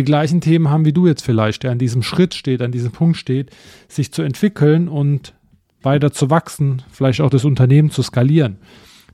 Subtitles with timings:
[0.00, 2.90] die gleichen Themen haben wie du jetzt vielleicht, der an diesem Schritt steht, an diesem
[2.90, 3.50] Punkt steht,
[3.86, 5.34] sich zu entwickeln und
[5.82, 8.56] weiter zu wachsen, vielleicht auch das Unternehmen zu skalieren.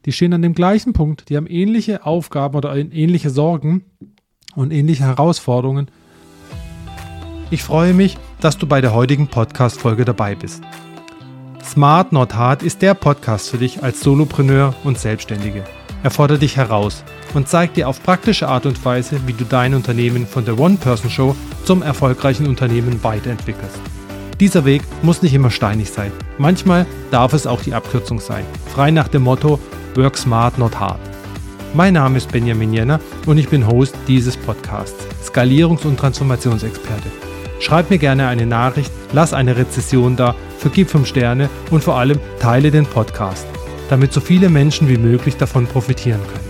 [0.04, 3.84] Die stehen an dem gleichen Punkt, die haben ähnliche Aufgaben oder ähnliche Sorgen
[4.54, 5.88] und ähnliche Herausforderungen.
[7.50, 10.62] Ich freue mich, dass du bei der heutigen Podcast-Folge dabei bist.
[11.64, 15.64] Smart Not Hard ist der Podcast für dich als Solopreneur und Selbstständige.
[16.04, 17.02] Er fordert dich heraus
[17.36, 21.36] und zeigt dir auf praktische Art und Weise, wie du dein Unternehmen von der One-Person-Show
[21.66, 23.78] zum erfolgreichen Unternehmen weiterentwickelst.
[24.40, 26.12] Dieser Weg muss nicht immer steinig sein.
[26.38, 28.44] Manchmal darf es auch die Abkürzung sein.
[28.72, 29.60] Frei nach dem Motto
[29.96, 30.98] Work Smart Not Hard.
[31.74, 37.10] Mein Name ist Benjamin Jenner und ich bin Host dieses Podcasts, Skalierungs- und Transformationsexperte.
[37.60, 42.18] Schreib mir gerne eine Nachricht, lass eine Rezession da, vergib 5 Sterne und vor allem
[42.40, 43.46] teile den Podcast
[43.88, 46.45] damit so viele Menschen wie möglich davon profitieren können.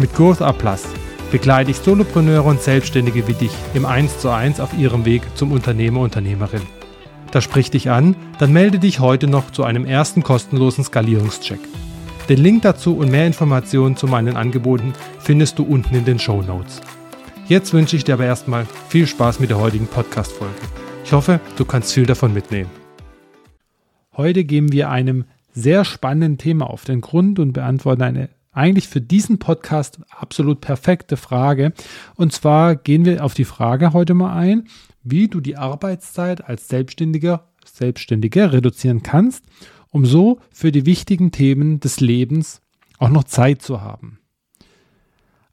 [0.00, 0.84] Mit Growth Plus
[1.32, 5.50] begleite ich Solopreneure und Selbstständige wie dich im 1 zu 1 auf ihrem Weg zum
[5.50, 6.62] Unternehmer, Unternehmerin.
[7.32, 11.58] Das spricht dich an, dann melde dich heute noch zu einem ersten kostenlosen Skalierungscheck.
[12.28, 16.42] Den Link dazu und mehr Informationen zu meinen Angeboten findest du unten in den Show
[16.42, 16.80] Notes.
[17.48, 20.54] Jetzt wünsche ich dir aber erstmal viel Spaß mit der heutigen Podcast-Folge.
[21.04, 22.70] Ich hoffe, du kannst viel davon mitnehmen.
[24.16, 29.00] Heute geben wir einem sehr spannenden Thema auf den Grund und beantworten eine eigentlich für
[29.00, 31.72] diesen Podcast absolut perfekte Frage.
[32.14, 34.68] Und zwar gehen wir auf die Frage heute mal ein,
[35.02, 39.44] wie du die Arbeitszeit als Selbstständiger, Selbstständiger reduzieren kannst,
[39.90, 42.60] um so für die wichtigen Themen des Lebens
[42.98, 44.18] auch noch Zeit zu haben.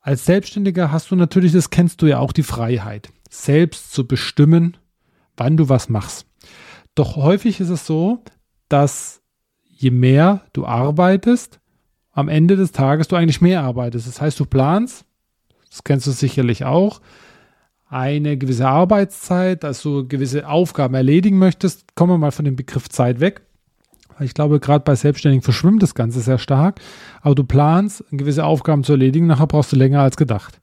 [0.02, 4.78] Als Selbstständiger hast du natürlich, das kennst du ja auch, die Freiheit, selbst zu bestimmen,
[5.36, 6.28] wann du was machst.
[6.94, 8.24] Doch häufig ist es so,
[8.70, 9.22] dass
[9.68, 11.60] je mehr du arbeitest,
[12.16, 14.08] am Ende des Tages du eigentlich mehr arbeitest.
[14.08, 15.06] Das heißt, du planst,
[15.70, 17.02] das kennst du sicherlich auch,
[17.88, 21.94] eine gewisse Arbeitszeit, dass du gewisse Aufgaben erledigen möchtest.
[21.96, 23.42] Kommen wir mal von dem Begriff Zeit weg.
[24.22, 26.80] Ich glaube, gerade bei Selbstständigen verschwimmt das Ganze sehr stark.
[27.22, 30.62] Aber du planst, gewisse Aufgaben zu erledigen, nachher brauchst du länger als gedacht.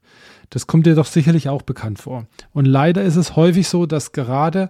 [0.49, 2.25] Das kommt dir doch sicherlich auch bekannt vor.
[2.51, 4.69] Und leider ist es häufig so, dass gerade,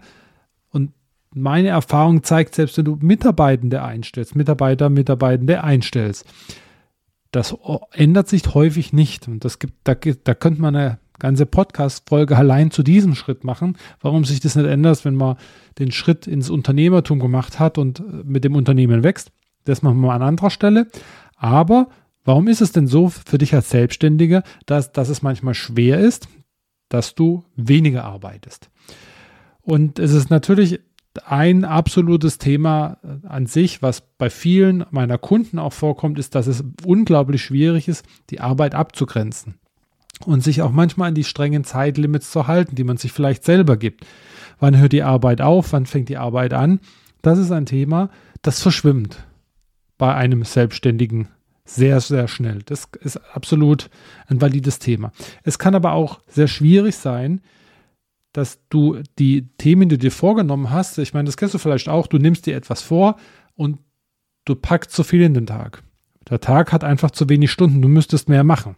[0.69, 0.91] und
[1.33, 6.25] meine Erfahrung zeigt, selbst wenn du Mitarbeitende einstellst, Mitarbeiter, Mitarbeitende einstellst,
[7.33, 7.57] das
[7.91, 9.27] ändert sich häufig nicht.
[9.27, 13.77] Und das gibt, da, da könnte man eine ganze Podcast-Folge allein zu diesem Schritt machen,
[14.01, 15.37] warum sich das nicht ändert, wenn man
[15.79, 19.31] den Schritt ins Unternehmertum gemacht hat und äh, mit dem Unternehmen wächst.
[19.65, 20.87] Das machen wir mal an anderer Stelle.
[21.35, 21.89] Aber
[22.23, 26.27] warum ist es denn so für dich als Selbstständiger, dass, dass es manchmal schwer ist,
[26.89, 28.69] dass du weniger arbeitest?
[29.61, 30.81] Und es ist natürlich
[31.25, 36.47] ein absolutes Thema äh, an sich, was bei vielen meiner Kunden auch vorkommt, ist, dass
[36.47, 39.55] es unglaublich schwierig ist, die Arbeit abzugrenzen
[40.25, 43.77] und sich auch manchmal an die strengen Zeitlimits zu halten, die man sich vielleicht selber
[43.77, 44.05] gibt.
[44.59, 45.73] Wann hört die Arbeit auf?
[45.73, 46.79] Wann fängt die Arbeit an?
[47.21, 48.09] Das ist ein Thema,
[48.41, 49.25] das verschwimmt
[49.97, 51.29] bei einem Selbstständigen
[51.65, 52.59] sehr, sehr schnell.
[52.65, 53.89] Das ist absolut
[54.27, 55.11] ein valides Thema.
[55.43, 57.41] Es kann aber auch sehr schwierig sein,
[58.33, 61.87] dass du die Themen, die du dir vorgenommen hast, ich meine, das kennst du vielleicht
[61.87, 63.15] auch, du nimmst dir etwas vor
[63.55, 63.79] und
[64.45, 65.83] du packst zu viel in den Tag.
[66.29, 68.75] Der Tag hat einfach zu wenig Stunden, du müsstest mehr machen.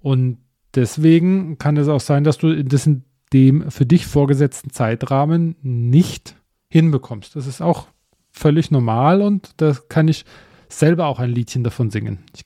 [0.00, 0.38] Und
[0.74, 6.36] deswegen kann es auch sein, dass du das in dem für dich vorgesetzten Zeitrahmen nicht
[6.68, 7.36] hinbekommst.
[7.36, 7.88] Das ist auch
[8.32, 10.24] völlig normal und da kann ich
[10.68, 12.18] selber auch ein Liedchen davon singen.
[12.34, 12.42] Ich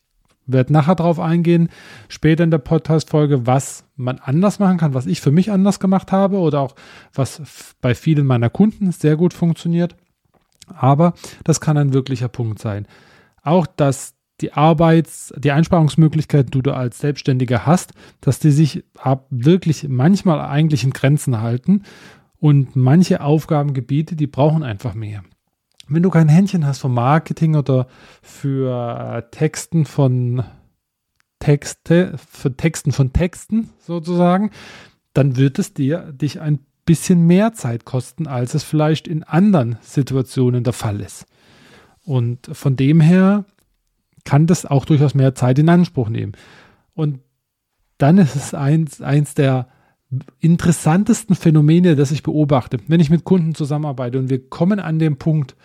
[0.53, 1.69] werde nachher darauf eingehen,
[2.09, 6.13] später in der Podcast-Folge, was man anders machen kann, was ich für mich anders gemacht
[6.13, 6.75] habe oder auch
[7.15, 7.43] was
[7.81, 9.97] bei vielen meiner Kunden sehr gut funktioniert.
[10.75, 11.15] Aber
[11.45, 12.87] das kann ein wirklicher Punkt sein.
[13.43, 18.85] Auch, dass die Arbeits-, die Einsparungsmöglichkeiten, die du als Selbstständiger hast, dass die sich
[19.31, 21.83] wirklich manchmal eigentlich in Grenzen halten
[22.39, 25.23] und manche Aufgabengebiete, die brauchen einfach mehr
[25.95, 27.87] wenn du kein Händchen hast vom Marketing oder
[28.23, 30.45] für äh, Texten von
[31.39, 34.51] Texte, für Texten von Texten sozusagen,
[35.13, 39.79] dann wird es dir dich ein bisschen mehr Zeit kosten, als es vielleicht in anderen
[39.83, 41.27] Situationen der Fall ist.
[42.05, 43.45] Und von dem her
[44.25, 46.33] kann das auch durchaus mehr Zeit in Anspruch nehmen.
[46.95, 47.21] Und
[47.99, 49.69] dann ist es eins, eins der
[50.41, 55.17] interessantesten Phänomene, das ich beobachte, wenn ich mit Kunden zusammenarbeite und wir kommen an den
[55.17, 55.57] Punkt,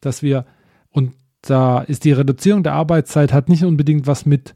[0.00, 0.46] dass wir,
[0.90, 1.12] und
[1.42, 4.54] da ist die Reduzierung der Arbeitszeit hat nicht unbedingt was mit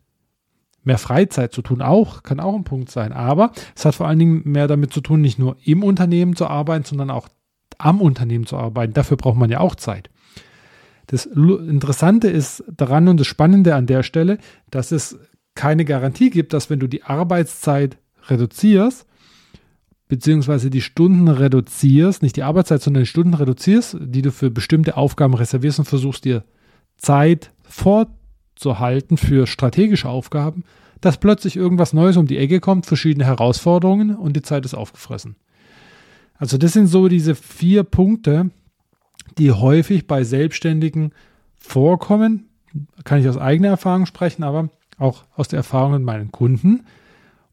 [0.82, 4.18] mehr Freizeit zu tun, auch, kann auch ein Punkt sein, aber es hat vor allen
[4.18, 7.28] Dingen mehr damit zu tun, nicht nur im Unternehmen zu arbeiten, sondern auch
[7.78, 8.94] am Unternehmen zu arbeiten.
[8.94, 10.10] Dafür braucht man ja auch Zeit.
[11.08, 14.38] Das Interessante ist daran und das Spannende an der Stelle,
[14.70, 15.18] dass es
[15.54, 17.98] keine Garantie gibt, dass wenn du die Arbeitszeit
[18.28, 19.06] reduzierst,
[20.08, 24.96] beziehungsweise die Stunden reduzierst, nicht die Arbeitszeit, sondern die Stunden reduzierst, die du für bestimmte
[24.96, 26.44] Aufgaben reservierst und versuchst dir
[26.96, 30.64] Zeit vorzuhalten für strategische Aufgaben,
[31.00, 35.36] dass plötzlich irgendwas Neues um die Ecke kommt, verschiedene Herausforderungen und die Zeit ist aufgefressen.
[36.38, 38.50] Also das sind so diese vier Punkte,
[39.38, 41.12] die häufig bei Selbstständigen
[41.58, 42.48] vorkommen.
[43.04, 46.84] Kann ich aus eigener Erfahrung sprechen, aber auch aus der Erfahrung mit meinen Kunden.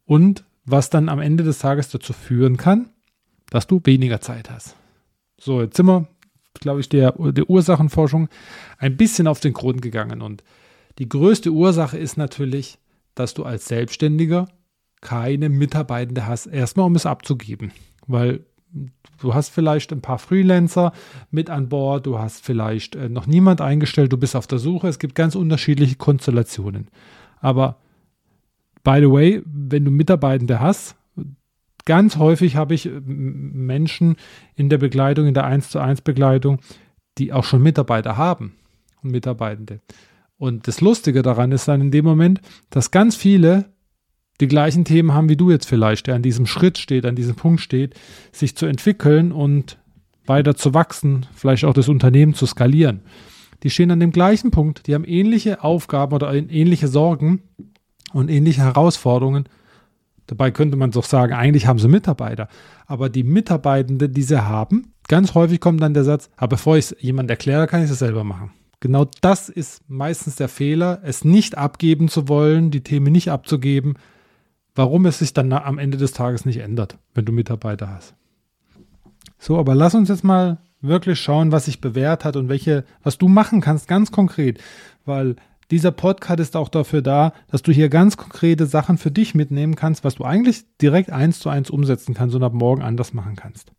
[0.06, 2.90] Und was dann am Ende des Tages dazu führen kann,
[3.50, 4.76] dass du weniger Zeit hast.
[5.40, 6.08] So, jetzt sind wir,
[6.60, 8.30] glaube ich, der, der Ursachenforschung
[8.78, 10.22] ein bisschen auf den Grund gegangen.
[10.22, 10.44] Und
[11.00, 12.80] die größte Ursache ist natürlich,
[13.16, 14.48] dass du als Selbstständiger
[15.02, 17.72] keine Mitarbeitende hast, erstmal um es abzugeben.
[18.08, 18.46] Weil
[19.20, 20.94] du hast vielleicht ein paar Freelancer
[21.30, 24.88] mit an Bord, du hast vielleicht äh, noch niemand eingestellt, du bist auf der Suche.
[24.88, 26.88] Es gibt ganz unterschiedliche Konstellationen.
[27.40, 27.78] Aber
[28.84, 30.96] by the way, wenn du Mitarbeitende hast,
[31.86, 34.16] ganz häufig habe ich äh, Menschen
[34.56, 36.60] in der Begleitung, in der 1 zu 1 Begleitung,
[37.18, 38.54] die auch schon Mitarbeiter haben
[39.02, 39.82] und Mitarbeitende.
[40.38, 43.66] Und das Lustige daran ist dann in dem Moment, dass ganz viele
[44.42, 47.36] die gleichen Themen haben wie du jetzt vielleicht, der an diesem Schritt steht, an diesem
[47.36, 47.94] Punkt steht,
[48.32, 49.78] sich zu entwickeln und
[50.26, 53.02] weiter zu wachsen, vielleicht auch das Unternehmen zu skalieren.
[53.62, 57.44] Die stehen an dem gleichen Punkt, die haben ähnliche Aufgaben oder ähnliche Sorgen
[58.14, 59.46] und ähnliche Herausforderungen.
[60.28, 62.48] Dabei könnte man doch sagen, eigentlich haben sie Mitarbeiter.
[62.86, 66.86] Aber die Mitarbeitende, die sie haben, ganz häufig kommt dann der Satz, aber bevor ich
[66.86, 68.52] es jemand erkläre, kann ich es selber machen.
[68.80, 73.96] Genau das ist meistens der Fehler, es nicht abgeben zu wollen, die Themen nicht abzugeben,
[74.76, 78.16] warum es sich dann am Ende des Tages nicht ändert, wenn du Mitarbeiter hast.
[79.38, 83.18] So, aber lass uns jetzt mal wirklich schauen, was sich bewährt hat und welche, was
[83.18, 84.62] du machen kannst, ganz konkret,
[85.06, 85.38] weil
[85.74, 89.76] dieser Podcast ist auch dafür da, dass du hier ganz konkrete Sachen für dich mitnehmen
[89.76, 93.36] kannst, was du eigentlich direkt eins zu eins umsetzen kannst und ab morgen anders machen
[93.36, 93.72] kannst.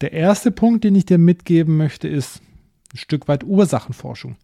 [0.00, 2.42] Der erste Punkt, den ich dir mitgeben möchte, ist
[2.92, 4.34] ein Stück weit Ursachenforschung.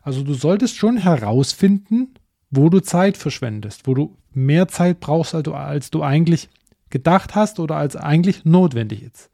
[0.00, 2.14] Also du solltest schon herausfinden,
[2.50, 6.48] wo du Zeit verschwendest, wo du mehr Zeit brauchst, als du, als du eigentlich
[6.88, 9.28] gedacht hast oder als eigentlich notwendig ist.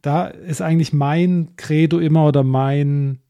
[0.00, 3.20] Da ist eigentlich mein Credo immer oder mein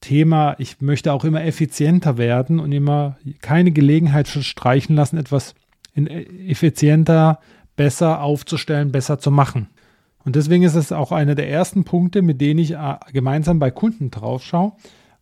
[0.00, 5.54] Thema, ich möchte auch immer effizienter werden und immer keine Gelegenheit streichen lassen, etwas
[5.94, 7.40] effizienter,
[7.76, 9.68] besser aufzustellen, besser zu machen.
[10.24, 13.70] Und deswegen ist es auch einer der ersten Punkte, mit denen ich äh, gemeinsam bei
[13.70, 14.72] Kunden drauf schaue.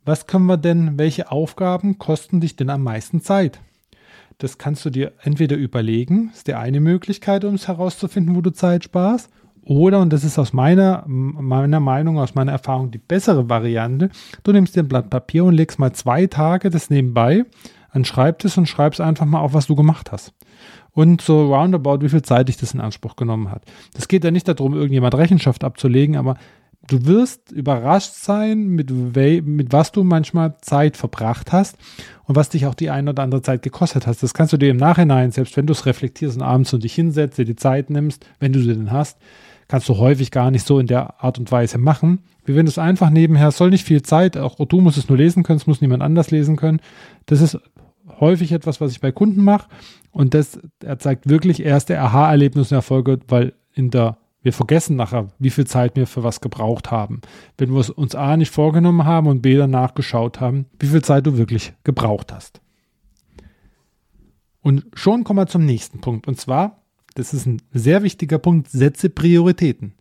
[0.04, 3.60] Was können wir denn, welche Aufgaben kosten dich denn am meisten Zeit?
[4.38, 8.50] Das kannst du dir entweder überlegen, ist die eine Möglichkeit, um es herauszufinden, wo du
[8.50, 9.30] Zeit sparst,
[9.68, 14.08] oder, und das ist aus meiner, meiner Meinung, aus meiner Erfahrung die bessere Variante,
[14.42, 17.44] du nimmst dir ein Blatt Papier und legst mal zwei Tage das nebenbei
[17.90, 20.32] an Schreibtisch und schreibst einfach mal auf, was du gemacht hast.
[20.92, 23.62] Und so roundabout, wie viel Zeit dich das in Anspruch genommen hat.
[23.92, 26.36] Das geht ja nicht darum, irgendjemand Rechenschaft abzulegen, aber
[26.88, 31.76] du wirst überrascht sein, mit, mit was du manchmal Zeit verbracht hast
[32.24, 34.22] und was dich auch die eine oder andere Zeit gekostet hast.
[34.22, 36.94] Das kannst du dir im Nachhinein, selbst wenn du es reflektierst und abends und dich
[36.94, 39.18] hinsetzt, dir die Zeit nimmst, wenn du sie denn hast,
[39.68, 42.20] kannst du häufig gar nicht so in der Art und Weise machen.
[42.44, 45.18] Wie wenn du es einfach nebenher, soll nicht viel Zeit, auch du musst es nur
[45.18, 46.80] lesen können, es muss niemand anders lesen können.
[47.26, 47.58] Das ist
[48.18, 49.68] häufig etwas, was ich bei Kunden mache
[50.10, 55.28] und das er zeigt wirklich erste Aha-Erlebnisse und Erfolge, weil in der wir vergessen nachher,
[55.38, 57.20] wie viel Zeit wir für was gebraucht haben.
[57.56, 61.02] Wenn wir es uns A nicht vorgenommen haben und B danach geschaut haben, wie viel
[61.02, 62.60] Zeit du wirklich gebraucht hast.
[64.62, 66.28] Und schon kommen wir zum nächsten Punkt.
[66.28, 66.82] Und zwar,
[67.14, 69.94] das ist ein sehr wichtiger Punkt, setze Prioritäten.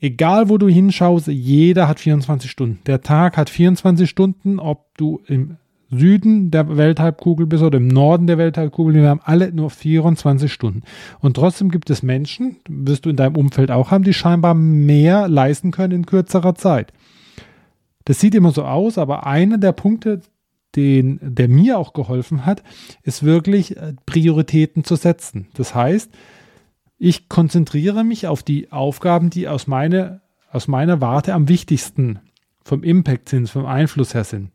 [0.00, 2.80] Egal wo du hinschaust, jeder hat 24 Stunden.
[2.86, 5.56] Der Tag hat 24 Stunden, ob du im
[5.98, 10.82] Süden der Welthalbkugel bist oder im Norden der Welthalbkugel, wir haben alle nur 24 Stunden.
[11.20, 15.28] Und trotzdem gibt es Menschen, wirst du in deinem Umfeld auch haben, die scheinbar mehr
[15.28, 16.92] leisten können in kürzerer Zeit.
[18.04, 20.20] Das sieht immer so aus, aber einer der Punkte,
[20.76, 22.62] den, der mir auch geholfen hat,
[23.02, 25.46] ist wirklich äh, Prioritäten zu setzen.
[25.54, 26.10] Das heißt,
[26.98, 30.20] ich konzentriere mich auf die Aufgaben, die aus, meine,
[30.50, 32.20] aus meiner Warte am wichtigsten
[32.64, 34.50] vom Impact sind, vom Einfluss her sind,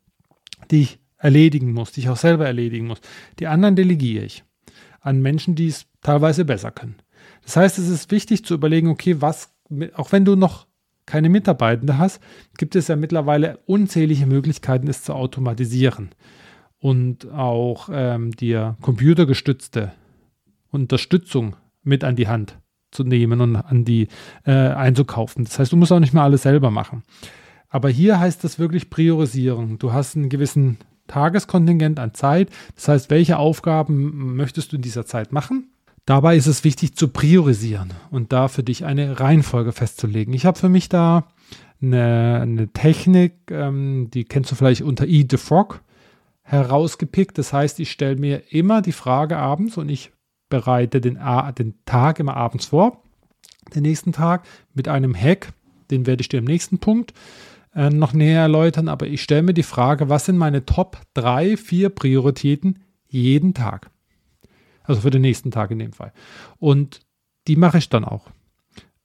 [0.70, 3.00] die ich erledigen muss, die ich auch selber erledigen muss.
[3.38, 4.42] Die anderen delegiere ich
[5.00, 6.96] an Menschen, die es teilweise besser können.
[7.42, 9.52] Das heißt, es ist wichtig zu überlegen, okay, was,
[9.94, 10.66] auch wenn du noch
[11.06, 12.20] keine Mitarbeitende hast,
[12.56, 16.10] gibt es ja mittlerweile unzählige Möglichkeiten, es zu automatisieren
[16.78, 19.92] und auch ähm, dir computergestützte
[20.70, 22.58] Unterstützung mit an die Hand
[22.90, 24.08] zu nehmen und an die
[24.44, 25.44] äh, einzukaufen.
[25.44, 27.02] Das heißt, du musst auch nicht mehr alles selber machen.
[27.68, 29.78] Aber hier heißt es wirklich priorisieren.
[29.78, 30.78] Du hast einen gewissen
[31.10, 32.50] Tageskontingent an Zeit.
[32.76, 35.70] Das heißt, welche Aufgaben möchtest du in dieser Zeit machen?
[36.06, 40.34] Dabei ist es wichtig zu priorisieren und da für dich eine Reihenfolge festzulegen.
[40.34, 41.28] Ich habe für mich da
[41.82, 45.82] eine, eine Technik, ähm, die kennst du vielleicht unter Eat the Frog,
[46.42, 47.38] herausgepickt.
[47.38, 50.12] Das heißt, ich stelle mir immer die Frage abends und ich
[50.48, 51.18] bereite den,
[51.58, 53.02] den Tag immer abends vor,
[53.74, 55.52] den nächsten Tag, mit einem Hack,
[55.90, 57.14] den werde ich dir im nächsten Punkt
[57.74, 61.56] äh, noch näher erläutern, aber ich stelle mir die Frage, was sind meine Top 3,
[61.56, 63.90] 4 Prioritäten jeden Tag?
[64.84, 66.12] Also für den nächsten Tag in dem Fall.
[66.58, 67.00] Und
[67.46, 68.30] die mache ich dann auch.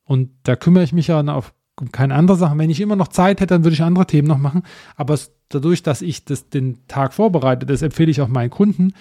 [0.03, 1.53] Und da kümmere ich mich ja auf
[1.91, 2.57] keine andere Sachen.
[2.57, 4.63] Wenn ich immer noch Zeit hätte, dann würde ich andere Themen noch machen.
[4.95, 5.17] Aber
[5.49, 8.93] dadurch, dass ich das den Tag vorbereite, das empfehle ich auch meinen Kunden,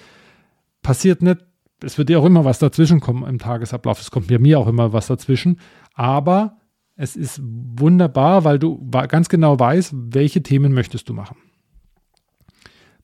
[0.81, 1.39] passiert nicht,
[1.81, 3.99] es wird ja auch immer was dazwischen kommen im Tagesablauf.
[3.99, 5.59] Es kommt bei mir auch immer was dazwischen.
[5.93, 6.57] Aber
[6.95, 11.37] es ist wunderbar, weil du ganz genau weißt, welche Themen möchtest du machen.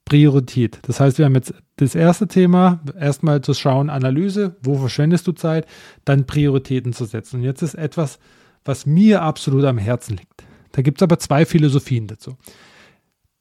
[0.06, 0.80] Priorität.
[0.84, 5.32] Das heißt, wir haben jetzt das erste Thema, erstmal zu schauen, Analyse, wo verschwendest du
[5.32, 5.68] Zeit,
[6.06, 7.38] dann Prioritäten zu setzen.
[7.38, 8.20] Und jetzt ist etwas,
[8.66, 10.44] was mir absolut am Herzen liegt.
[10.72, 12.38] Da gibt es aber zwei Philosophien dazu.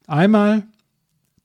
[0.06, 0.64] Einmal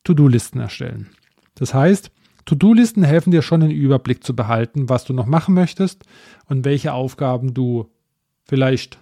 [0.03, 1.09] To-Do-Listen erstellen.
[1.55, 2.12] Das heißt,
[2.45, 6.03] To-Do-Listen helfen dir schon, einen Überblick zu behalten, was du noch machen möchtest
[6.47, 7.89] und welche Aufgaben du
[8.45, 8.99] vielleicht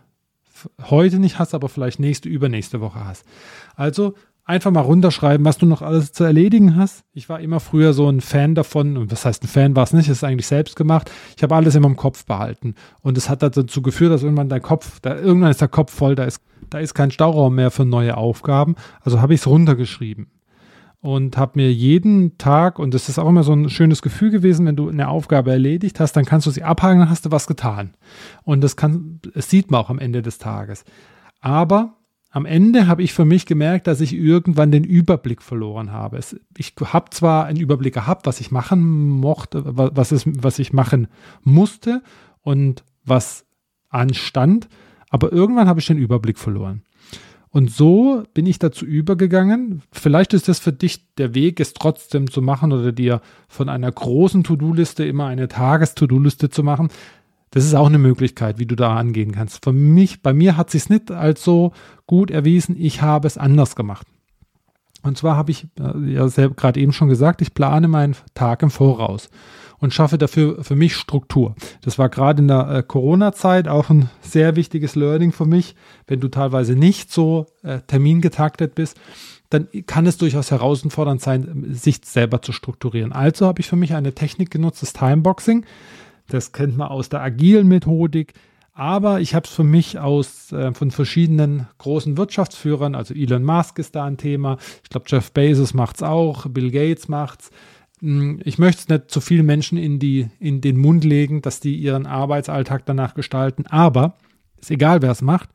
[0.81, 3.25] heute nicht hast, aber vielleicht nächste, übernächste Woche hast.
[3.75, 7.03] Also einfach mal runterschreiben, was du noch alles zu erledigen hast.
[7.13, 9.93] Ich war immer früher so ein Fan davon, und was heißt ein Fan war es
[9.93, 11.11] nicht, es ist eigentlich selbst gemacht.
[11.37, 12.75] Ich habe alles immer im Kopf behalten.
[13.01, 16.15] Und es hat dazu geführt, dass irgendwann dein Kopf, da, irgendwann ist der Kopf voll,
[16.15, 18.75] da ist, da ist kein Stauraum mehr für neue Aufgaben.
[19.01, 20.27] Also habe ich es runtergeschrieben
[21.03, 24.65] und habe mir jeden Tag, und das ist auch immer so ein schönes Gefühl gewesen,
[24.65, 27.45] wenn du eine Aufgabe erledigt hast, dann kannst du sie abhaken, dann hast du was
[27.45, 27.93] getan.
[28.43, 30.85] Und das kann, das sieht man auch am Ende des Tages.
[31.41, 31.97] Aber
[32.31, 36.15] am Ende habe ich für mich gemerkt, dass ich irgendwann den Überblick verloren habe.
[36.15, 40.71] Es, ich habe zwar einen Überblick gehabt, was ich machen mochte, was, es, was ich
[40.71, 41.09] machen
[41.41, 42.01] musste
[42.43, 43.45] und was
[43.89, 44.69] anstand,
[45.09, 46.81] aber irgendwann habe ich den Überblick verloren.
[47.53, 49.83] Und so bin ich dazu übergegangen.
[49.91, 53.91] Vielleicht ist das für dich der Weg, es trotzdem zu machen oder dir von einer
[53.91, 56.89] großen To-Do-Liste immer eine Tages-To-Do-Liste zu machen.
[57.51, 59.63] Das ist auch eine Möglichkeit, wie du da angehen kannst.
[59.63, 61.73] Für mich, bei mir hat sich nicht als so
[62.07, 62.75] gut erwiesen.
[62.75, 64.07] Ich habe es anders gemacht.
[65.03, 68.71] Und zwar habe ich äh, ja gerade eben schon gesagt, ich plane meinen Tag im
[68.71, 69.29] Voraus
[69.79, 71.55] und schaffe dafür für mich Struktur.
[71.81, 75.75] Das war gerade in der äh, Corona-Zeit auch ein sehr wichtiges Learning für mich.
[76.07, 78.97] Wenn du teilweise nicht so äh, termingetaktet bist,
[79.49, 83.11] dann kann es durchaus herausfordernd sein, sich selber zu strukturieren.
[83.11, 85.65] Also habe ich für mich eine Technik genutzt, das Timeboxing.
[86.27, 88.33] Das kennt man aus der agilen Methodik.
[88.73, 93.77] Aber ich habe es für mich aus äh, von verschiedenen großen Wirtschaftsführern, also Elon Musk
[93.77, 97.51] ist da ein Thema, ich glaube Jeff Bezos macht es auch, Bill Gates macht's.
[97.99, 101.59] Hm, ich möchte es nicht zu vielen Menschen in, die, in den Mund legen, dass
[101.59, 104.17] die ihren Arbeitsalltag danach gestalten, aber
[104.59, 105.49] ist egal, wer es macht.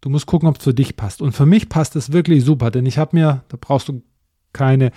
[0.00, 1.22] Du musst gucken, ob es für dich passt.
[1.22, 4.02] Und für mich passt es wirklich super, denn ich habe mir, da brauchst du
[4.52, 4.90] keine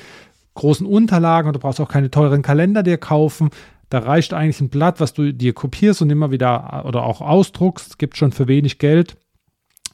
[0.56, 3.50] großen Unterlagen und du brauchst auch keine teuren Kalender dir kaufen.
[3.90, 8.00] Da reicht eigentlich ein Blatt, was du dir kopierst und immer wieder oder auch ausdruckst.
[8.00, 9.18] Gibt schon für wenig Geld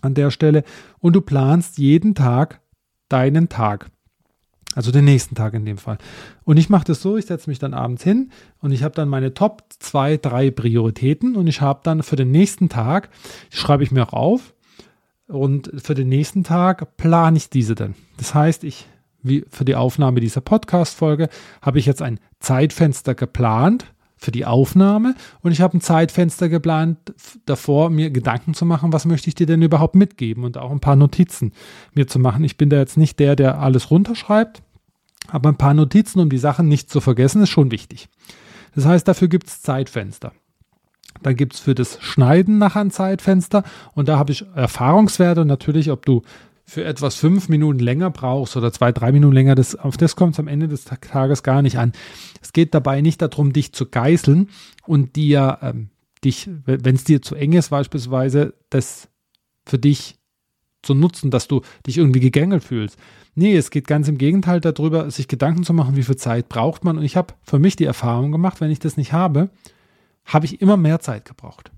[0.01, 0.63] an der Stelle.
[0.99, 2.61] Und du planst jeden Tag
[3.09, 3.89] deinen Tag.
[4.73, 5.97] Also den nächsten Tag in dem Fall.
[6.45, 9.09] Und ich mache das so, ich setze mich dann abends hin und ich habe dann
[9.09, 13.09] meine Top 2, 3 Prioritäten und ich habe dann für den nächsten Tag,
[13.49, 14.53] schreibe ich mir auch auf
[15.27, 17.95] und für den nächsten Tag plane ich diese dann.
[18.15, 18.87] Das heißt, ich
[19.23, 21.29] wie für die Aufnahme dieser Podcast-Folge,
[21.61, 23.85] habe ich jetzt ein Zeitfenster geplant
[24.17, 26.97] für die Aufnahme und ich habe ein Zeitfenster geplant
[27.45, 30.79] davor, mir Gedanken zu machen, was möchte ich dir denn überhaupt mitgeben und auch ein
[30.79, 31.53] paar Notizen
[31.93, 32.43] mir zu machen.
[32.43, 34.61] Ich bin da jetzt nicht der, der alles runterschreibt,
[35.27, 38.09] aber ein paar Notizen, um die Sachen nicht zu vergessen, ist schon wichtig.
[38.75, 40.33] Das heißt, dafür gibt es Zeitfenster.
[41.23, 43.63] Dann gibt es für das Schneiden nachher ein Zeitfenster
[43.93, 46.21] und da habe ich Erfahrungswerte und natürlich, ob du
[46.71, 50.35] für etwas fünf Minuten länger brauchst oder zwei, drei Minuten länger, das, auf das kommt
[50.35, 51.91] es am Ende des Tages gar nicht an.
[52.41, 54.47] Es geht dabei nicht darum, dich zu geißeln
[54.85, 55.89] und dir, ähm,
[56.23, 59.09] dich, wenn es dir zu eng ist, beispielsweise, das
[59.65, 60.15] für dich
[60.81, 62.97] zu nutzen, dass du dich irgendwie gegängelt fühlst.
[63.35, 66.85] Nee, es geht ganz im Gegenteil darüber, sich Gedanken zu machen, wie viel Zeit braucht
[66.85, 66.97] man.
[66.97, 69.49] Und ich habe für mich die Erfahrung gemacht, wenn ich das nicht habe,
[70.23, 71.73] habe ich immer mehr Zeit gebraucht.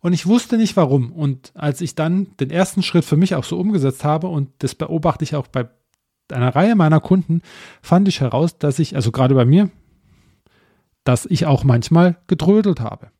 [0.00, 1.12] Und ich wusste nicht warum.
[1.12, 4.74] Und als ich dann den ersten Schritt für mich auch so umgesetzt habe, und das
[4.74, 5.68] beobachte ich auch bei
[6.30, 7.42] einer Reihe meiner Kunden,
[7.82, 9.70] fand ich heraus, dass ich, also gerade bei mir,
[11.04, 13.10] dass ich auch manchmal getrödelt habe.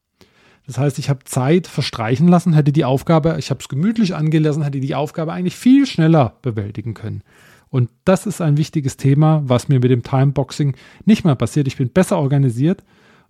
[0.67, 4.63] Das heißt, ich habe Zeit verstreichen lassen, hätte die Aufgabe, ich habe es gemütlich angelassen,
[4.63, 7.23] hätte die Aufgabe eigentlich viel schneller bewältigen können.
[7.71, 11.67] Und das ist ein wichtiges Thema, was mir mit dem Timeboxing nicht mehr passiert.
[11.67, 12.85] Ich bin besser organisiert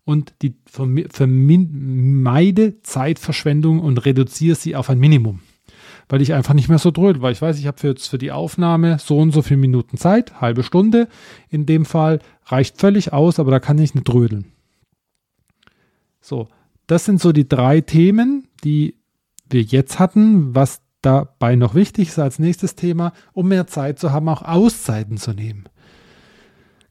[0.09, 5.41] und die vermeide Zeitverschwendung und reduziere sie auf ein Minimum.
[6.09, 8.33] Weil ich einfach nicht mehr so drödel, weil ich weiß, ich habe für, für die
[8.33, 11.09] Aufnahme so und so viele Minuten Zeit, halbe Stunde.
[11.51, 14.47] In dem Fall reicht völlig aus, aber da kann ich nicht drödeln.
[16.23, 16.49] So,
[16.87, 18.97] das sind so die drei Themen, die
[19.51, 20.55] wir jetzt hatten.
[20.55, 25.19] Was dabei noch wichtig ist als nächstes Thema, um mehr Zeit zu haben, auch Auszeiten
[25.19, 25.65] zu nehmen.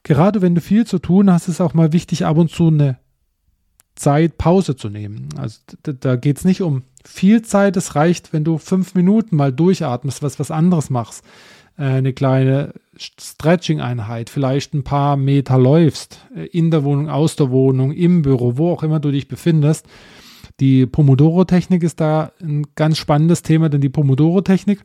[0.04, 3.00] Gerade wenn du viel zu tun hast, ist auch mal wichtig, ab und zu eine
[3.98, 5.30] Zeit Pause zu nehmen.
[5.38, 9.52] Also da geht es nicht um viel Zeit, es reicht, wenn du fünf Minuten mal
[9.52, 11.24] durchatmest, was was anderes machst.
[11.78, 17.52] Äh, eine kleine Stretching-Einheit, vielleicht ein paar Meter läufst, äh, in der Wohnung, aus der
[17.52, 19.86] Wohnung, im Büro, wo auch immer du dich befindest.
[20.60, 24.84] Die Pomodoro-Technik ist da ein ganz spannendes Thema, denn die Pomodoro-Technik,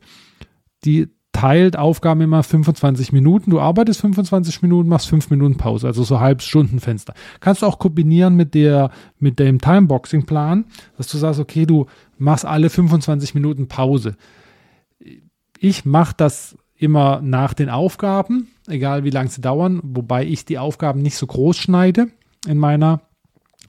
[0.85, 3.51] die teilt Aufgaben immer 25 Minuten.
[3.51, 7.13] Du arbeitest 25 Minuten, machst 5 Minuten Pause, also so Halbstundenfenster.
[7.41, 11.87] Kannst du auch kombinieren mit der, mit dem Timeboxing-Plan, dass du sagst, okay, du
[12.17, 14.15] machst alle 25 Minuten Pause.
[15.59, 20.59] Ich mache das immer nach den Aufgaben, egal wie lange sie dauern, wobei ich die
[20.59, 22.07] Aufgaben nicht so groß schneide
[22.47, 23.01] in meiner,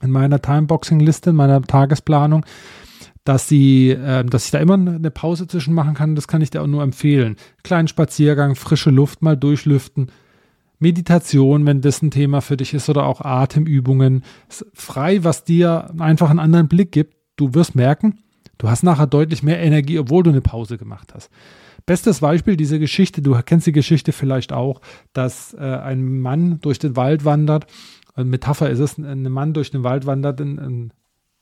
[0.01, 2.45] in meiner Timeboxing-Liste, in meiner Tagesplanung
[3.25, 6.15] dass sie, äh, dass ich da immer eine Pause zwischen machen kann.
[6.15, 7.35] Das kann ich dir auch nur empfehlen.
[7.63, 10.11] Kleinen Spaziergang, frische Luft mal durchlüften.
[10.79, 14.23] Meditation, wenn das ein Thema für dich ist, oder auch Atemübungen.
[14.73, 17.15] Frei, was dir einfach einen anderen Blick gibt.
[17.35, 18.19] Du wirst merken,
[18.57, 21.29] du hast nachher deutlich mehr Energie, obwohl du eine Pause gemacht hast.
[21.85, 24.81] Bestes Beispiel, diese Geschichte, du kennst die Geschichte vielleicht auch,
[25.13, 27.67] dass äh, ein Mann durch den Wald wandert.
[28.13, 30.93] Eine Metapher ist es, ein Mann durch den Wald wandert, ein, ein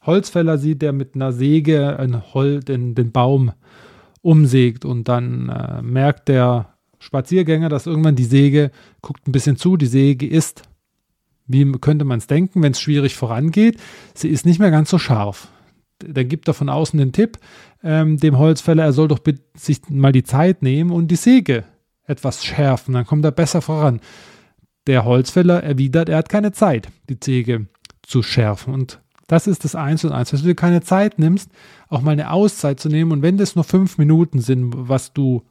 [0.05, 3.51] Holzfäller sieht, der mit einer Säge ein Hol den, den Baum
[4.21, 9.75] umsägt und dann äh, merkt der Spaziergänger, dass irgendwann die Säge guckt ein bisschen zu,
[9.75, 10.63] die Säge ist,
[11.45, 13.77] wie könnte man es denken, wenn es schwierig vorangeht,
[14.13, 15.49] sie ist nicht mehr ganz so scharf.
[15.99, 17.37] Dann gibt er von außen den Tipp
[17.83, 19.19] ähm, dem Holzfäller, er soll doch
[19.55, 21.65] sich mal die Zeit nehmen und die Säge
[22.05, 23.99] etwas schärfen, dann kommt er besser voran.
[24.87, 27.67] Der Holzfäller erwidert, er hat keine Zeit, die Säge
[28.01, 28.99] zu schärfen und
[29.33, 31.49] das ist das Eins und Eins, dass du dir keine Zeit nimmst,
[31.89, 33.11] auch mal eine Auszeit zu nehmen.
[33.11, 35.41] Und wenn das nur fünf Minuten sind, was du,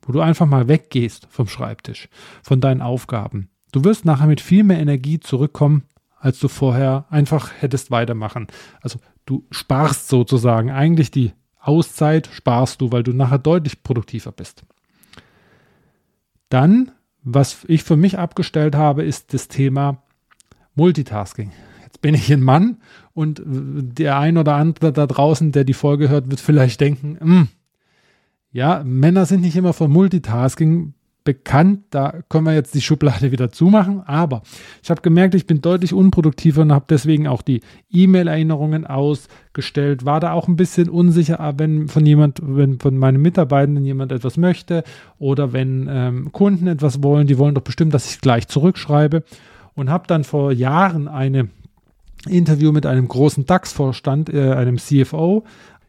[0.00, 2.08] wo du einfach mal weggehst vom Schreibtisch,
[2.42, 5.82] von deinen Aufgaben, du wirst nachher mit viel mehr Energie zurückkommen,
[6.18, 8.46] als du vorher einfach hättest weitermachen.
[8.80, 14.64] Also du sparst sozusagen eigentlich die Auszeit, sparst du, weil du nachher deutlich produktiver bist.
[16.48, 20.02] Dann, was ich für mich abgestellt habe, ist das Thema
[20.74, 21.52] Multitasking
[22.00, 22.78] bin ich ein Mann
[23.18, 27.48] und der ein oder andere da draußen, der die Folge hört, wird vielleicht denken, hm,
[28.52, 33.50] ja, Männer sind nicht immer für Multitasking bekannt, da können wir jetzt die Schublade wieder
[33.50, 34.42] zumachen, aber
[34.84, 40.20] ich habe gemerkt, ich bin deutlich unproduktiver und habe deswegen auch die E-Mail-Erinnerungen ausgestellt, war
[40.20, 44.84] da auch ein bisschen unsicher, wenn von jemand, wenn von meinen Mitarbeitenden jemand etwas möchte
[45.18, 49.24] oder wenn ähm, Kunden etwas wollen, die wollen doch bestimmt, dass ich gleich zurückschreibe.
[49.74, 51.50] Und habe dann vor Jahren eine
[52.26, 55.44] Interview mit einem großen DAX-Vorstand, äh, einem CFO,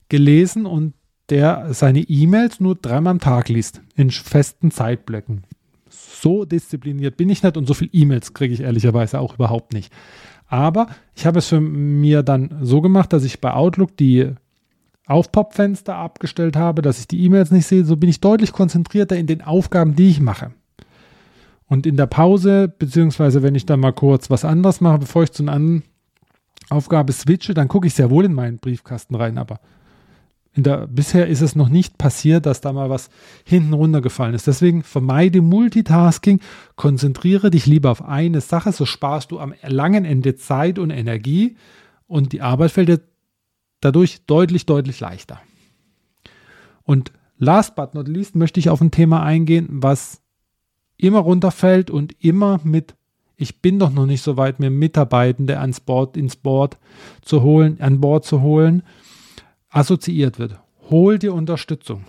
[0.10, 0.94] gelesen und
[1.30, 5.44] der seine E-Mails nur dreimal am Tag liest, in festen Zeitblöcken.
[5.90, 9.94] So diszipliniert bin ich nicht und so viele E-Mails kriege ich ehrlicherweise auch überhaupt nicht.
[10.48, 14.32] Aber ich habe es für mir dann so gemacht, dass ich bei Outlook die
[15.06, 17.86] Aufpop-Fenster abgestellt habe, dass ich die E-Mails nicht sehe.
[17.86, 20.52] So bin ich deutlich konzentrierter in den Aufgaben, die ich mache.
[21.68, 25.32] Und in der Pause, beziehungsweise wenn ich dann mal kurz was anderes mache, bevor ich
[25.32, 25.84] zu einem anderen
[26.70, 29.60] Aufgabe switche, dann gucke ich sehr wohl in meinen Briefkasten rein, aber
[30.56, 33.10] der, bisher ist es noch nicht passiert, dass da mal was
[33.46, 34.48] hinten runtergefallen ist.
[34.48, 36.42] Deswegen vermeide Multitasking,
[36.76, 41.56] konzentriere dich lieber auf eine Sache, so sparst du am langen Ende Zeit und Energie
[42.08, 43.02] und die Arbeit fällt dir
[43.80, 45.40] dadurch deutlich, deutlich leichter.
[46.84, 50.22] Und last but not least möchte ich auf ein Thema eingehen, was
[50.98, 52.96] immer runterfällt und immer mit
[53.40, 56.78] ich bin doch noch nicht so weit, mir Mitarbeitende ans Board, ins Board
[57.22, 58.84] zu holen, an Bord zu holen,
[59.70, 60.60] assoziiert wird.
[60.90, 62.04] Hol dir Unterstützung.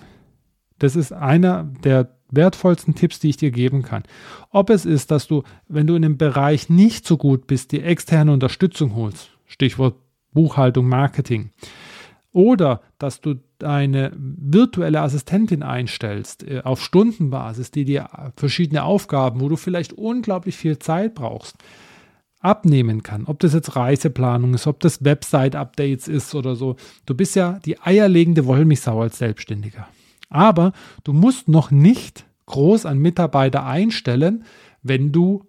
[0.81, 4.03] Das ist einer der wertvollsten Tipps, die ich dir geben kann.
[4.51, 7.83] Ob es ist, dass du, wenn du in einem Bereich nicht so gut bist, die
[7.83, 9.95] externe Unterstützung holst, Stichwort
[10.33, 11.51] Buchhaltung, Marketing,
[12.33, 19.49] oder dass du eine virtuelle Assistentin einstellst äh, auf Stundenbasis, die dir verschiedene Aufgaben, wo
[19.49, 21.57] du vielleicht unglaublich viel Zeit brauchst,
[22.40, 23.27] abnehmen kann.
[23.27, 26.77] Ob das jetzt Reiseplanung ist, ob das Website-Updates ist oder so.
[27.07, 29.88] Du bist ja die eierlegende Wollmilchsau als Selbstständiger.
[30.31, 30.73] Aber
[31.05, 34.44] du musst noch nicht groß an Mitarbeiter einstellen,
[34.83, 35.46] wenn du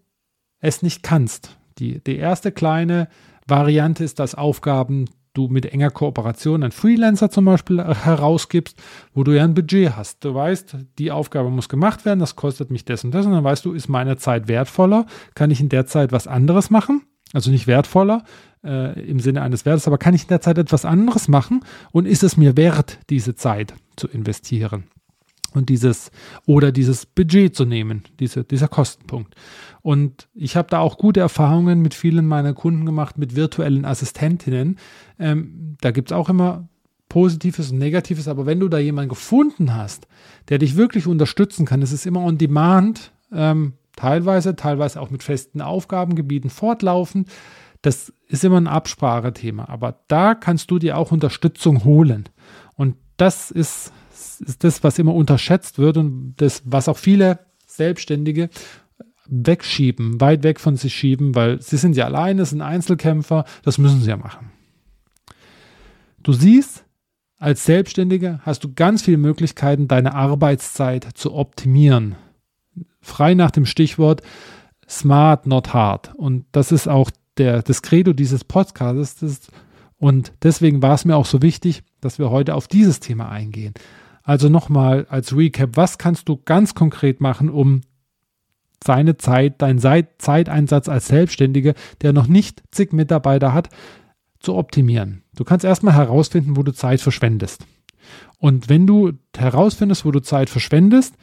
[0.59, 1.57] es nicht kannst.
[1.79, 3.07] Die, die erste kleine
[3.47, 8.81] Variante ist, dass Aufgaben du mit enger Kooperation an Freelancer zum Beispiel herausgibst,
[9.13, 10.23] wo du ja ein Budget hast.
[10.23, 13.43] Du weißt, die Aufgabe muss gemacht werden, das kostet mich das und das und dann
[13.43, 17.03] weißt du, ist meine Zeit wertvoller, kann ich in der Zeit was anderes machen?
[17.33, 18.23] Also nicht wertvoller
[18.63, 22.05] äh, im Sinne eines Wertes, aber kann ich in der Zeit etwas anderes machen und
[22.05, 24.83] ist es mir wert, diese Zeit zu investieren?
[25.53, 26.11] Und dieses
[26.45, 29.35] oder dieses Budget zu nehmen, diese, dieser Kostenpunkt.
[29.81, 34.77] Und ich habe da auch gute Erfahrungen mit vielen meiner Kunden gemacht, mit virtuellen Assistentinnen.
[35.19, 36.67] Ähm, da gibt es auch immer
[37.09, 40.07] Positives und Negatives, aber wenn du da jemanden gefunden hast,
[40.47, 45.21] der dich wirklich unterstützen kann, es ist immer on demand, ähm, teilweise, teilweise auch mit
[45.21, 47.29] festen Aufgabengebieten fortlaufend.
[47.81, 52.29] Das ist immer ein Absprachethema, aber da kannst du dir auch Unterstützung holen.
[52.75, 53.91] Und das ist
[54.41, 58.49] ist das, was immer unterschätzt wird und das, was auch viele Selbstständige
[59.27, 64.01] wegschieben, weit weg von sich schieben, weil sie sind ja alleine, sind Einzelkämpfer, das müssen
[64.01, 64.51] sie ja machen.
[66.21, 66.85] Du siehst,
[67.37, 72.15] als Selbstständiger hast du ganz viele Möglichkeiten, deine Arbeitszeit zu optimieren.
[73.01, 74.21] Frei nach dem Stichwort
[74.87, 76.13] smart, not hard.
[76.15, 79.49] Und das ist auch der, das Credo dieses Podcasts.
[79.97, 83.73] und deswegen war es mir auch so wichtig, dass wir heute auf dieses Thema eingehen.
[84.23, 87.81] Also nochmal als Recap, was kannst du ganz konkret machen, um
[88.83, 93.69] seine Zeit, deinen Zeiteinsatz als Selbstständiger, der noch nicht zig Mitarbeiter hat,
[94.39, 95.23] zu optimieren.
[95.35, 97.65] Du kannst erstmal herausfinden, wo du Zeit verschwendest.
[98.39, 101.15] Und wenn du herausfindest, wo du Zeit verschwendest,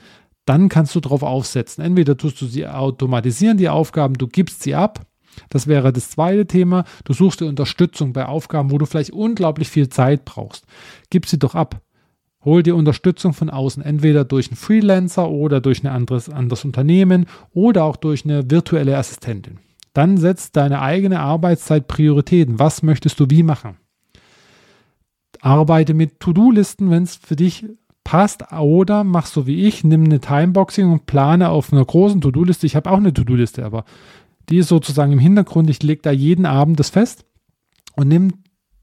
[0.44, 1.84] dann kannst du darauf aufsetzen.
[1.84, 5.04] Entweder tust du sie automatisieren, die Aufgaben, du gibst sie ab.
[5.50, 6.84] Das wäre das zweite Thema.
[7.04, 10.64] Du suchst dir Unterstützung bei Aufgaben, wo du vielleicht unglaublich viel Zeit brauchst.
[11.10, 11.80] Gib sie doch ab.
[12.44, 17.26] Hol dir Unterstützung von außen, entweder durch einen Freelancer oder durch ein anderes, anderes Unternehmen
[17.52, 19.58] oder auch durch eine virtuelle Assistentin.
[19.92, 22.58] Dann setzt deine eigene Arbeitszeit Prioritäten.
[22.58, 23.76] Was möchtest du wie machen?
[25.40, 27.66] Arbeite mit To-Do-Listen, wenn es für dich
[28.04, 32.66] passt, oder mach so wie ich, nimm eine Timeboxing und plane auf einer großen To-Do-Liste.
[32.66, 33.84] Ich habe auch eine To-Do-Liste, aber
[34.48, 35.68] die ist sozusagen im Hintergrund.
[35.68, 37.24] Ich lege da jeden Abend das fest
[37.96, 38.32] und nimm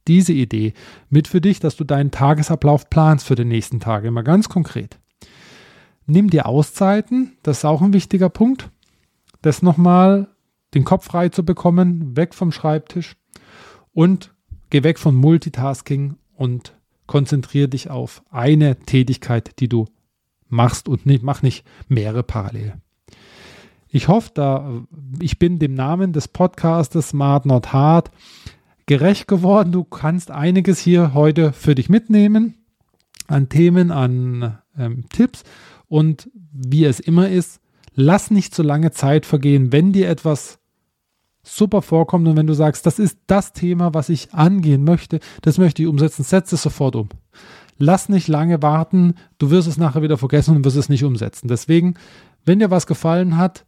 [0.08, 0.74] diese Idee
[1.10, 4.04] mit für dich, dass du deinen Tagesablauf planst für den nächsten Tag.
[4.04, 5.00] Immer ganz konkret.
[6.06, 8.70] Nimm dir Auszeiten, das ist auch ein wichtiger Punkt.
[9.42, 10.28] Das nochmal
[10.74, 13.16] den Kopf frei zu bekommen, weg vom Schreibtisch
[13.94, 14.34] und
[14.70, 16.76] geh weg von Multitasking und
[17.08, 19.86] konzentriere dich auf eine Tätigkeit, die du
[20.48, 22.74] machst und nicht, mach nicht mehrere parallel.
[23.88, 24.84] Ich hoffe, da
[25.20, 28.12] ich bin dem Namen des Podcastes Smart Not Hard
[28.86, 29.72] gerecht geworden.
[29.72, 32.56] Du kannst einiges hier heute für dich mitnehmen
[33.28, 35.44] an Themen, an ähm, Tipps.
[35.88, 37.60] Und wie es immer ist,
[37.94, 40.60] lass nicht so lange Zeit vergehen, wenn dir etwas
[41.44, 45.58] super vorkommt und wenn du sagst, das ist das Thema, was ich angehen möchte, das
[45.58, 47.10] möchte ich umsetzen, setze es sofort um.
[47.78, 51.48] Lass nicht lange warten, du wirst es nachher wieder vergessen und wirst es nicht umsetzen.
[51.48, 51.96] Deswegen,
[52.46, 53.66] wenn dir was gefallen hat,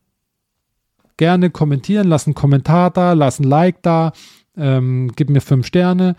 [1.18, 4.14] gerne kommentieren, lass einen Kommentar da, lass ein Like da,
[4.58, 6.16] ähm, gib mir fünf Sterne.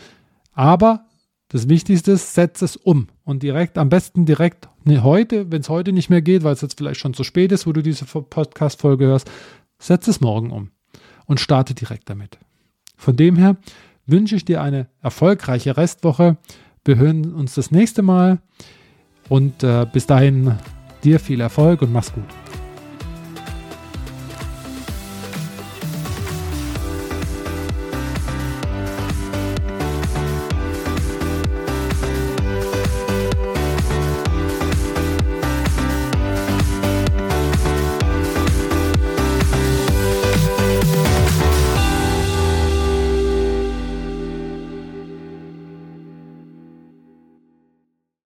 [0.53, 1.05] Aber
[1.49, 3.09] das Wichtigste ist, setz es um.
[3.25, 6.61] Und direkt, am besten direkt ne, heute, wenn es heute nicht mehr geht, weil es
[6.61, 9.31] jetzt vielleicht schon zu spät ist, wo du diese Podcast-Folge hörst,
[9.79, 10.71] setz es morgen um
[11.27, 12.39] und starte direkt damit.
[12.97, 13.57] Von dem her
[14.07, 16.37] wünsche ich dir eine erfolgreiche Restwoche.
[16.85, 18.41] Wir hören uns das nächste Mal
[19.29, 20.57] und äh, bis dahin
[21.05, 22.48] dir viel Erfolg und mach's gut.